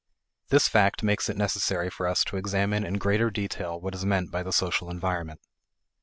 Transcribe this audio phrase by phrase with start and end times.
[0.49, 4.31] This fact makes it necessary for us to examine in greater detail what is meant
[4.31, 5.41] by the social environment.